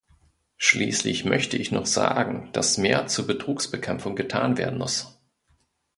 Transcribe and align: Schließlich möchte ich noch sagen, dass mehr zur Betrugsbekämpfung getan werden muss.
Schließlich 0.57 1.25
möchte 1.25 1.57
ich 1.57 1.71
noch 1.71 1.85
sagen, 1.85 2.49
dass 2.53 2.79
mehr 2.79 3.05
zur 3.05 3.27
Betrugsbekämpfung 3.27 4.15
getan 4.15 4.57
werden 4.57 4.79
muss. 4.79 5.19